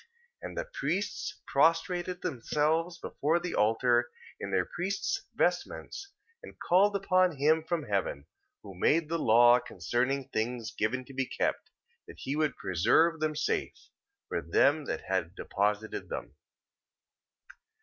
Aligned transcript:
3:15. 0.43 0.47
And 0.47 0.57
the 0.57 0.65
priests 0.73 1.41
prostrated 1.45 2.21
themselves 2.23 2.97
before 2.97 3.39
the 3.39 3.53
altar 3.53 4.09
in 4.39 4.49
their 4.49 4.65
priests' 4.65 5.27
vestments, 5.35 6.11
and 6.41 6.57
called 6.59 6.95
upon 6.95 7.37
him 7.37 7.63
from 7.63 7.83
heaven, 7.83 8.25
who 8.63 8.73
made 8.73 9.09
the 9.09 9.19
law 9.19 9.59
concerning 9.59 10.27
things 10.29 10.71
given 10.71 11.05
to 11.05 11.13
be 11.13 11.27
kept, 11.27 11.69
that 12.07 12.17
he 12.17 12.35
would 12.35 12.57
preserve 12.57 13.19
them 13.19 13.35
safe, 13.35 13.89
for 14.27 14.41
them 14.41 14.85
that 14.85 15.01
had 15.01 15.35
deposited 15.35 16.09
them. 16.09 16.33